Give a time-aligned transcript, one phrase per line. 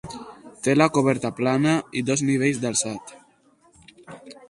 [0.67, 3.15] Té la coberta plana i dos nivells d'alçat.